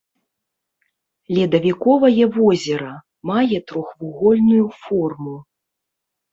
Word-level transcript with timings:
Ледавіковае 1.39 2.25
возера, 2.39 2.91
мае 3.33 3.57
трохвугольную 3.69 4.65
форму. 4.81 5.35